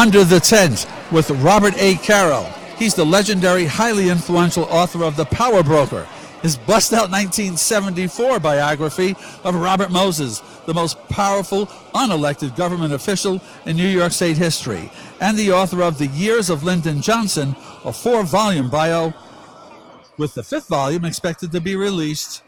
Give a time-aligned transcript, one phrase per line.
[0.00, 1.96] Under the Tent with Robert A.
[1.96, 2.44] Caro.
[2.78, 6.08] He's the legendary, highly influential author of The Power Broker,
[6.40, 13.76] his bust out 1974 biography of Robert Moses, the most powerful unelected government official in
[13.76, 14.90] New York State history,
[15.20, 17.54] and the author of The Years of Lyndon Johnson,
[17.84, 19.12] a four volume bio,
[20.16, 22.42] with the fifth volume expected to be released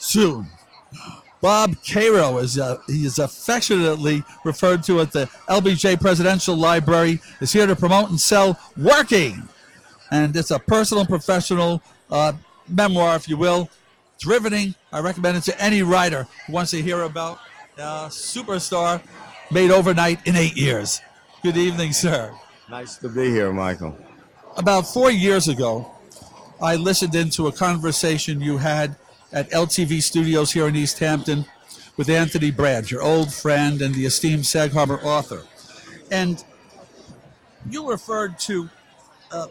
[0.00, 0.48] soon.
[1.40, 7.52] Bob Caro is uh, he is affectionately referred to at the LBJ Presidential Library is
[7.52, 9.48] here to promote and sell Working,
[10.10, 12.34] and it's a personal and professional uh,
[12.68, 13.70] memoir, if you will.
[14.16, 14.74] It's riveting.
[14.92, 17.38] I recommend it to any writer who wants to hear about
[17.78, 19.00] a superstar
[19.50, 21.00] made overnight in eight years.
[21.42, 22.34] Good evening, sir.
[22.68, 23.96] Nice to be here, Michael.
[24.56, 25.90] About four years ago,
[26.62, 28.94] I listened into a conversation you had
[29.32, 31.44] at LTV Studios here in East Hampton
[31.96, 35.44] with Anthony Brandt, your old friend and the esteemed Sag Harbor author.
[36.10, 36.42] And
[37.68, 38.68] you referred to
[39.30, 39.46] uh,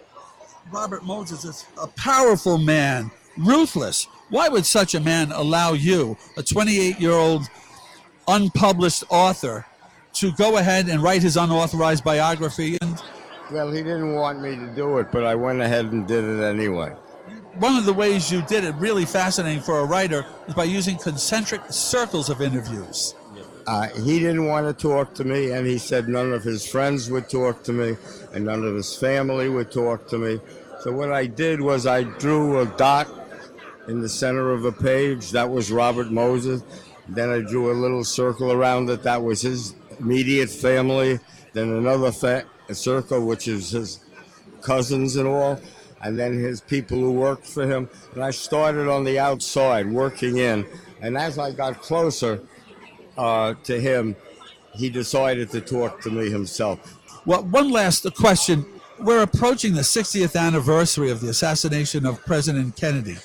[0.71, 4.07] Robert Moses as a powerful man, ruthless.
[4.29, 7.47] Why would such a man allow you, a 28 year old
[8.27, 9.65] unpublished author,
[10.13, 12.77] to go ahead and write his unauthorized biography?
[12.81, 13.01] And
[13.51, 16.43] Well, he didn't want me to do it, but I went ahead and did it
[16.43, 16.93] anyway.
[17.59, 20.97] One of the ways you did it, really fascinating for a writer, is by using
[20.97, 23.15] concentric circles of interviews.
[23.67, 27.11] Uh, he didn't want to talk to me, and he said none of his friends
[27.11, 27.95] would talk to me,
[28.33, 30.39] and none of his family would talk to me.
[30.81, 33.07] So what I did was I drew a dot
[33.87, 35.31] in the center of a page.
[35.31, 36.63] That was Robert Moses.
[37.09, 39.03] Then I drew a little circle around it.
[39.03, 41.19] That was his immediate family.
[41.53, 43.99] Then another fa- circle, which is his
[44.61, 45.59] cousins and all,
[46.01, 47.89] and then his people who worked for him.
[48.13, 50.65] And I started on the outside, working in.
[51.01, 52.41] And as I got closer
[53.17, 54.15] uh, to him,
[54.73, 56.97] he decided to talk to me himself.
[57.25, 58.65] Well, one last question.
[58.99, 63.17] We're approaching the 60th anniversary of the assassination of President Kennedy.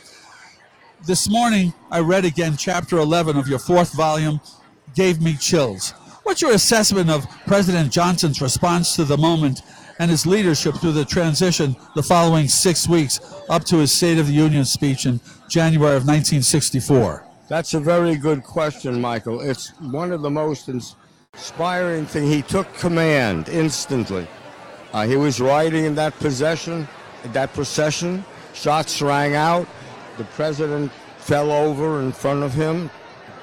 [1.06, 4.40] This morning, I read again chapter 11 of your fourth volume,
[4.94, 5.90] Gave Me Chills.
[6.22, 9.60] What's your assessment of President Johnson's response to the moment
[9.98, 14.26] and his leadership through the transition the following six weeks up to his State of
[14.26, 17.26] the Union speech in January of 1964?
[17.48, 19.40] That's a very good question, Michael.
[19.40, 22.32] It's one of the most inspiring things.
[22.32, 24.26] He took command instantly.
[24.92, 26.88] Uh, he was riding in that possession,
[27.32, 28.24] that procession.
[28.54, 29.66] Shots rang out.
[30.16, 32.90] The president fell over in front of him.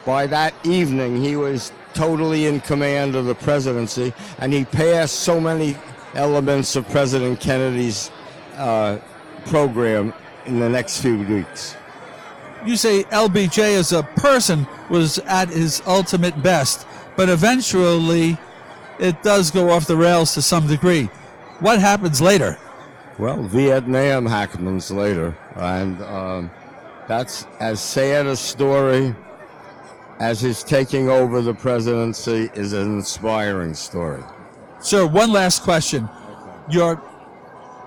[0.06, 5.40] By that evening, he was totally in command of the presidency, and he passed so
[5.40, 5.76] many
[6.14, 8.12] elements of President Kennedy's
[8.56, 9.00] uh,
[9.46, 10.14] program
[10.46, 11.76] in the next few weeks.
[12.66, 16.86] you say LBJ as a person was at his ultimate best,
[17.16, 18.38] but eventually
[19.00, 21.06] it does go off the rails to some degree.
[21.60, 22.58] What happens later?
[23.18, 26.52] Well, Vietnam happens later, and um,
[27.08, 29.16] that's as sad a story
[30.20, 34.24] as his taking over the presidency is an inspiring story.
[34.82, 36.10] Sir, one last question.
[36.70, 37.02] Your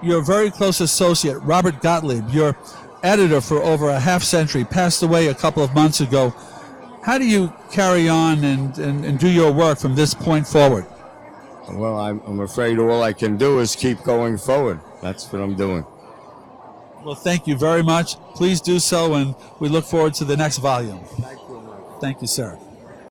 [0.02, 2.56] your very close associate, Robert Gottlieb, your
[3.02, 6.34] editor for over a half century, passed away a couple of months ago.
[7.02, 10.86] How do you carry on and, and, and do your work from this point forward?
[11.70, 14.80] Well, I'm, I'm afraid all I can do is keep going forward.
[15.02, 15.84] That's what I'm doing.
[17.02, 18.16] Well, thank you very much.
[18.34, 21.00] Please do so, and we look forward to the next volume.
[22.00, 22.58] Thank you, sir.